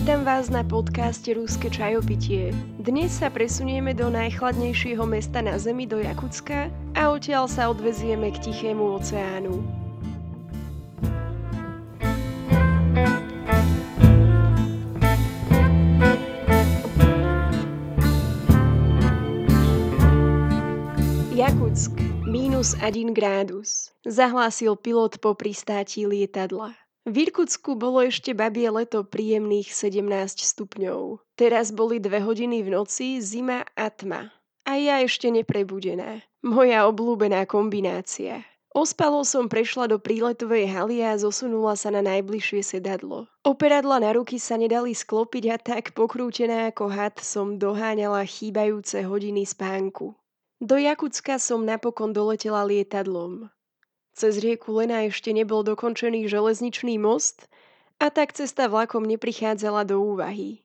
[0.00, 2.56] Vítam vás na podcaste Ruské čajopitie.
[2.80, 8.48] Dnes sa presunieme do najchladnejšieho mesta na Zemi, do Jakutska a odtiaľ sa odvezieme k
[8.48, 9.60] Tichému oceánu.
[21.36, 21.92] Jakutsk,
[22.24, 26.72] minus 1 grádus, zahlásil pilot po pristáti lietadla.
[27.10, 30.06] V Irkutsku bolo ešte babie leto príjemných 17
[30.46, 31.18] stupňov.
[31.34, 34.30] Teraz boli dve hodiny v noci, zima a tma.
[34.62, 36.22] A ja ešte neprebudená.
[36.46, 38.46] Moja obľúbená kombinácia.
[38.70, 43.26] Ospalo som prešla do príletovej haly a zosunula sa na najbližšie sedadlo.
[43.42, 49.42] Operadla na ruky sa nedali sklopiť a tak pokrútená ako had som doháňala chýbajúce hodiny
[49.42, 50.14] spánku.
[50.62, 53.50] Do Jakutska som napokon doletela lietadlom.
[54.20, 57.48] Cez rieku Lena ešte nebol dokončený železničný most
[57.96, 60.60] a tak cesta vlakom neprichádzala do úvahy.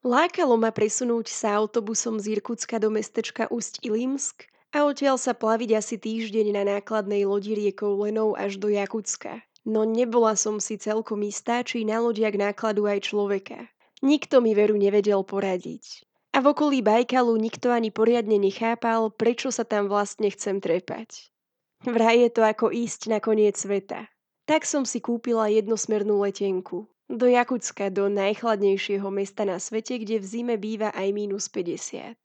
[0.00, 5.76] Lákalo ma presunúť sa autobusom z Irkutska do mestečka Ust Ilimsk a odtiaľ sa plaviť
[5.76, 9.44] asi týždeň na nákladnej lodi riekou Lenou až do Jakutska.
[9.68, 13.68] No nebola som si celkom istá, či na lodiak nákladu aj človeka.
[14.00, 16.00] Nikto mi veru nevedel poradiť.
[16.32, 21.35] A v okolí Bajkalu nikto ani poriadne nechápal, prečo sa tam vlastne chcem trepať.
[21.86, 24.10] Vraj je to ako ísť na koniec sveta.
[24.42, 26.90] Tak som si kúpila jednosmernú letenku.
[27.06, 32.18] Do Jakutska, do najchladnejšieho mesta na svete, kde v zime býva aj minus 50.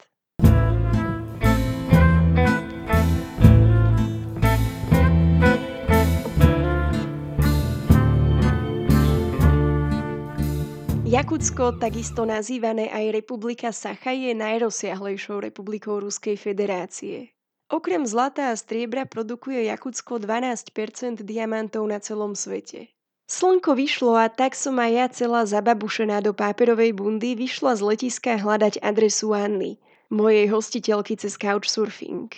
[11.06, 17.30] Jakutsko, takisto nazývané aj Republika Sacha, je najrozsiahlejšou republikou Ruskej federácie.
[17.72, 22.92] Okrem zlata a striebra produkuje Jakutsko 12% diamantov na celom svete.
[23.32, 28.36] Slnko vyšlo a tak som aj ja celá zababušená do páperovej bundy vyšla z letiska
[28.36, 29.80] hľadať adresu Anny,
[30.12, 32.28] mojej hostiteľky cez couchsurfing.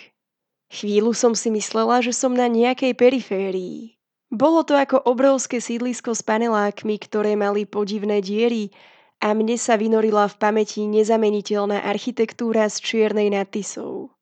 [0.71, 3.99] Chvíľu som si myslela, že som na nejakej periférii.
[4.31, 8.71] Bolo to ako obrovské sídlisko s panelákmi, ktoré mali podivné diery
[9.19, 14.14] a mne sa vynorila v pamäti nezameniteľná architektúra s čiernej nadtisou.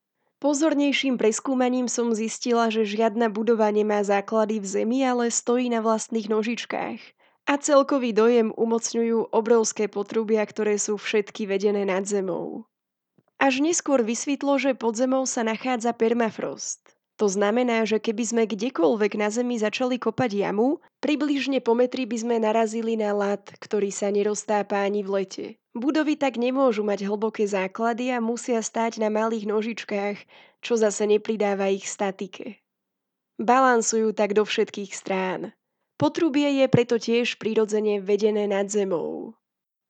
[0.43, 6.27] Pozornejším preskúmaním som zistila, že žiadna budova nemá základy v zemi, ale stojí na vlastných
[6.27, 6.99] nožičkách.
[7.47, 12.67] A celkový dojem umocňujú obrovské potrubia, ktoré sú všetky vedené nad zemou.
[13.39, 16.92] Až neskôr vysvetlo, že pod zemou sa nachádza permafrost.
[17.21, 22.17] To znamená, že keby sme kdekoľvek na Zemi začali kopať jamu, približne po metri by
[22.17, 25.45] sme narazili na lat, ktorý sa neroztápa ani v lete.
[25.77, 30.17] Budovy tak nemôžu mať hlboké základy a musia stáť na malých nožičkách,
[30.61, 32.61] čo zase nepridáva ich statike.
[33.41, 35.53] Balansujú tak do všetkých strán.
[35.97, 39.37] Potrubie je preto tiež prirodzene vedené nad zemou.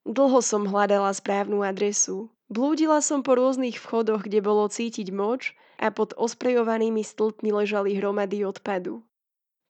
[0.04, 2.28] Dlho som hľadala správnu adresu.
[2.52, 8.44] Blúdila som po rôznych vchodoch, kde bolo cítiť moč a pod osprejovanými stĺpmi ležali hromady
[8.44, 9.00] odpadu.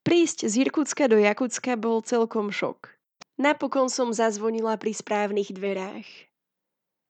[0.04, 2.92] Prísť z Irkutska do Jakutska bol celkom šok.
[3.40, 6.06] Napokon som zazvonila pri správnych dverách.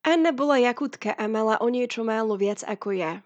[0.04, 3.24] Anna bola Jakutka a mala o niečo málo viac ako ja.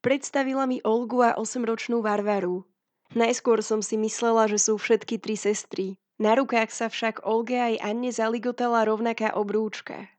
[0.00, 2.64] Predstavila mi Olgu a osemročnú Varvaru.
[3.12, 6.00] Najskôr som si myslela, že sú všetky tri sestry.
[6.16, 10.13] Na rukách sa však Olge aj Anne zaligotala rovnaká obrúčka.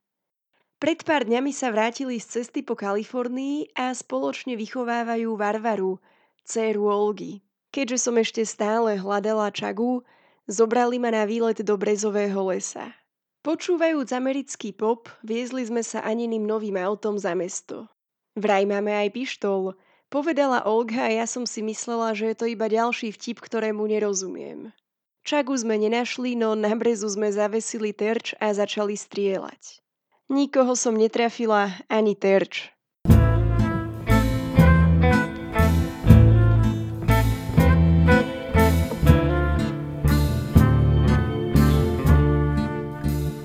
[0.76, 5.96] Pred pár dňami sa vrátili z cesty po Kalifornii a spoločne vychovávajú Varvaru,
[6.44, 7.40] dceru Olgy.
[7.72, 10.04] Keďže som ešte stále hľadala Čagu,
[10.44, 12.92] zobrali ma na výlet do Brezového lesa.
[13.40, 17.88] Počúvajúc americký pop, viezli sme sa Aniným novým autom za mesto.
[18.36, 19.80] Vraj máme aj pištol,
[20.12, 24.76] povedala Olga a ja som si myslela, že je to iba ďalší vtip, ktorému nerozumiem.
[25.24, 29.85] Čagu sme nenašli, no na brezu sme zavesili terč a začali strieľať.
[30.26, 32.74] Nikoho som netrafila ani terč.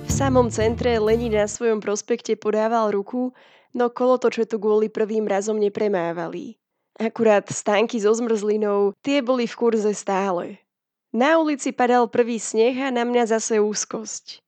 [0.01, 3.29] V samom centre Lenin na svojom prospekte podával ruku,
[3.77, 6.57] no kolotoče kvôli prvým razom nepremávali.
[6.97, 10.57] Akurát stánky so zmrzlinou, tie boli v kurze stále.
[11.13, 14.40] Na ulici padal prvý sneh a na mňa zase úzkosť.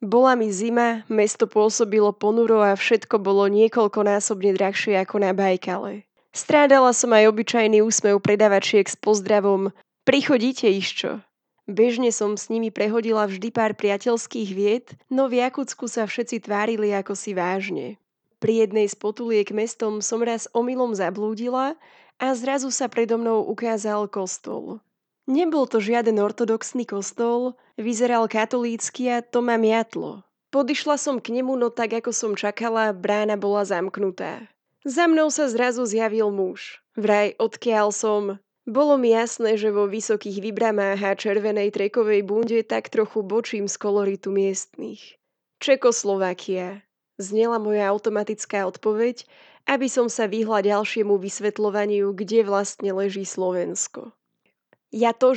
[0.00, 6.08] Bola mi zima, mesto pôsobilo ponuro a všetko bolo niekoľkonásobne drahšie ako na Bajkale.
[6.32, 9.76] Strádala som aj obyčajný úsmev predavačiek s pozdravom
[10.08, 11.20] Prichodíte iščo.
[11.68, 16.96] Bežne som s nimi prehodila vždy pár priateľských vied, no v Jakutsku sa všetci tvárili
[16.96, 18.00] ako si vážne.
[18.40, 21.76] Pri jednej z potuliek mestom som raz omylom zablúdila
[22.16, 24.80] a zrazu sa predo mnou ukázal kostol.
[25.28, 30.24] Nebol to žiaden ortodoxný kostol, vyzeral katolícky a to ma miatlo.
[30.50, 34.50] Podišla som k nemu, no tak ako som čakala, brána bola zamknutá.
[34.82, 36.80] Za mnou sa zrazu zjavil muž.
[36.96, 38.24] Vraj odkiaľ som.
[38.64, 43.76] Bolo mi jasné, že vo vysokých vybramách a červenej trekovej bunde tak trochu bočím z
[43.76, 45.20] koloritu miestnych.
[45.60, 46.80] Čekoslovakia.
[47.20, 49.28] Znela moja automatická odpoveď,
[49.68, 54.16] aby som sa vyhla ďalšiemu vysvetľovaniu, kde vlastne leží Slovensko.
[54.90, 55.32] Ja to,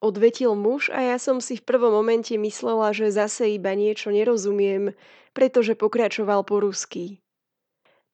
[0.00, 4.96] Odvetil muž a ja som si v prvom momente myslela, že zase iba niečo nerozumiem,
[5.36, 7.20] pretože pokračoval po rusky.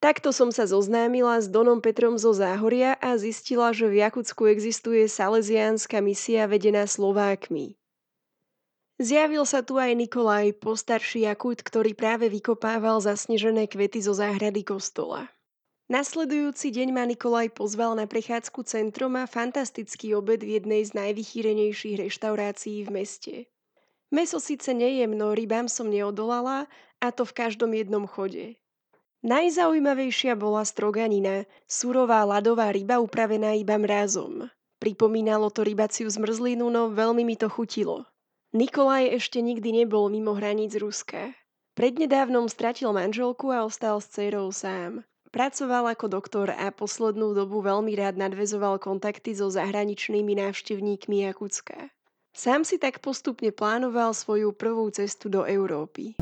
[0.03, 5.07] Takto som sa zoznámila s Donom Petrom zo Záhoria a zistila, že v Jakutsku existuje
[5.07, 7.79] salesiánska misia vedená Slovákmi.
[8.99, 15.36] Zjavil sa tu aj Nikolaj, postarší Jakut, ktorý práve vykopával zasnežené kvety zo záhrady kostola.
[15.87, 22.03] Nasledujúci deň ma Nikolaj pozval na prechádzku centrom a fantastický obed v jednej z najvychýrenejších
[22.03, 23.35] reštaurácií v meste.
[24.11, 26.67] Meso síce nejem, no rybám som neodolala
[26.99, 28.59] a to v každom jednom chode.
[29.23, 34.51] Najzaujímavejšia bola stroganina, surová ľadová ryba upravená iba mrazom.
[34.83, 38.11] Pripomínalo to rybaciu zmrzlinu, no veľmi mi to chutilo.
[38.51, 41.31] Nikolaj ešte nikdy nebol mimo hraníc Ruska.
[41.79, 45.07] Prednedávnom stratil manželku a ostal s dcerou sám.
[45.37, 51.93] Pracoval ako doktor a poslednú dobu veľmi rád nadvezoval kontakty so zahraničnými návštevníkmi Jakutska.
[52.33, 56.17] Sám si tak postupne plánoval svoju prvú cestu do Európy.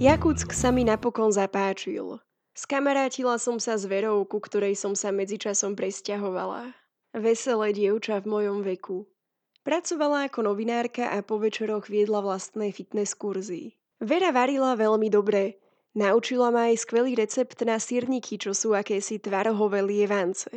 [0.00, 2.24] Jakutsk sa mi napokon zapáčil.
[2.56, 6.83] Skamarátila som sa s Verou, ku ktorej som sa medzičasom presťahovala.
[7.14, 9.06] Veselé dievča v mojom veku.
[9.62, 13.78] Pracovala ako novinárka a po večeroch viedla vlastné fitness kurzy.
[14.02, 15.62] Vera varila veľmi dobre.
[15.94, 20.50] Naučila ma aj skvelý recept na sírniky, čo sú akési tvarohové lievance.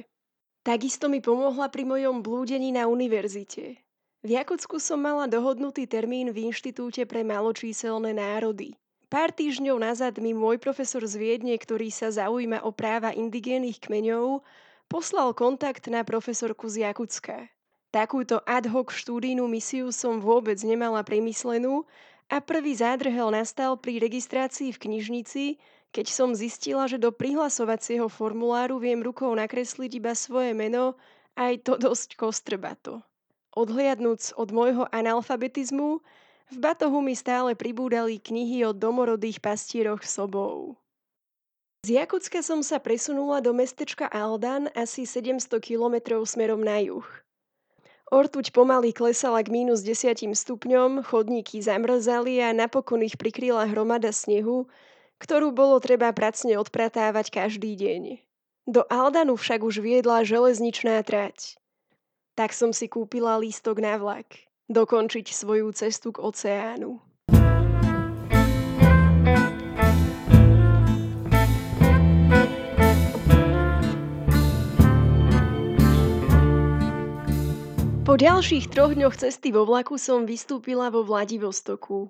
[0.66, 3.78] Takisto mi pomohla pri mojom blúdení na univerzite.
[4.26, 8.74] V Jakutsku som mala dohodnutý termín v Inštitúte pre maločíselné národy.
[9.14, 14.42] Pár týždňov nazad mi môj profesor z Viedne, ktorý sa zaujíma o práva indigénnych kmeňov,
[14.88, 17.52] poslal kontakt na profesorku z Jakutska.
[17.92, 21.88] Takúto ad hoc štúdijnú misiu som vôbec nemala premyslenú
[22.28, 25.46] a prvý zádrhel nastal pri registrácii v knižnici,
[25.96, 31.00] keď som zistila, že do prihlasovacieho formuláru viem rukou nakresliť iba svoje meno,
[31.40, 33.00] aj to dosť kostrbato.
[33.56, 36.04] Odhliadnúc od môjho analfabetizmu,
[36.48, 40.80] v batohu mi stále pribúdali knihy o domorodých pastieroch sobou.
[41.88, 47.08] Z Jakutska som sa presunula do mestečka Aldan asi 700 kilometrov smerom na juh.
[48.12, 54.68] Ortuť pomaly klesala k mínus 10 stupňom, chodníky zamrzali a napokon ich prikryla hromada snehu,
[55.24, 58.20] ktorú bolo treba pracne odpratávať každý deň.
[58.68, 61.56] Do Aldanu však už viedla železničná trať.
[62.36, 64.28] Tak som si kúpila lístok na vlak.
[64.68, 67.00] Dokončiť svoju cestu k oceánu.
[78.08, 82.08] Po ďalších troch dňoch cesty vo vlaku som vystúpila vo Vladivostoku.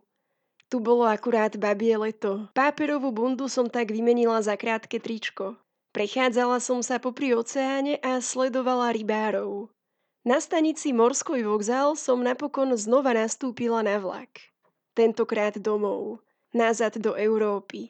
[0.70, 2.46] Tu bolo akurát babie leto.
[2.54, 5.58] Páperovú bundu som tak vymenila za krátke tričko.
[5.98, 9.74] Prechádzala som sa popri oceáne a sledovala rybárov.
[10.22, 14.54] Na stanici Morskoj vokzál som napokon znova nastúpila na vlak.
[14.94, 16.22] Tentokrát domov.
[16.54, 17.90] Nazad do Európy.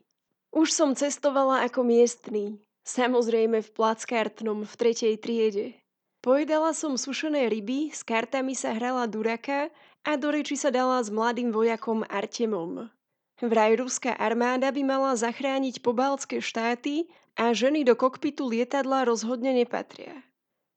[0.56, 2.56] Už som cestovala ako miestný.
[2.88, 5.76] Samozrejme v plackartnom v tretej triede.
[6.28, 9.72] Pojedala som sušené ryby, s kartami sa hrala duraka
[10.04, 12.92] a do reči sa dala s mladým vojakom Artemom.
[13.40, 17.08] Vraj ruská armáda by mala zachrániť pobaltské štáty
[17.40, 20.20] a ženy do kokpitu lietadla rozhodne nepatria.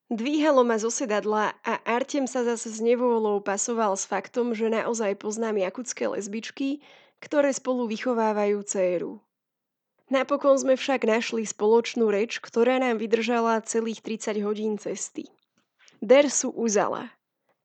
[0.06, 5.18] Dvíhalo ma zo sedadla a Artem sa zase s nevôľou pasoval s faktom, že naozaj
[5.18, 6.78] poznám jakutské lesbičky,
[7.18, 9.18] ktoré spolu vychovávajú dceru.
[10.14, 15.26] Napokon sme však našli spoločnú reč, ktorá nám vydržala celých 30 hodín cesty.
[16.00, 17.12] Dersu uzala.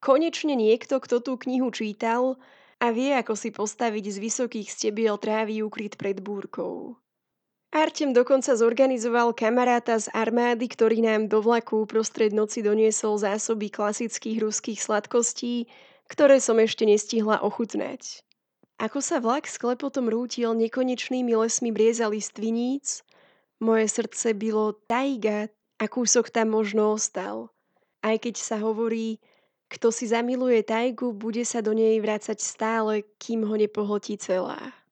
[0.03, 2.35] Konečne niekto, kto tú knihu čítal
[2.83, 6.99] a vie, ako si postaviť z vysokých stebiel trávy ukryt pred búrkou.
[7.71, 14.43] Artem dokonca zorganizoval kamaráta z armády, ktorý nám do vlaku prostred noci doniesol zásoby klasických
[14.43, 15.71] ruských sladkostí,
[16.11, 18.19] ktoré som ešte nestihla ochutnať.
[18.83, 22.99] Ako sa vlak s klepotom rútil nekonečnými lesmi brieza listviníc,
[23.63, 25.47] moje srdce bylo tajga
[25.79, 27.54] a kúsok tam možno ostal
[28.05, 29.17] aj keď sa hovorí,
[29.65, 34.84] kto si zamiluje tajgu, bude sa do nej vrácať stále, kým ho nepohltí celá.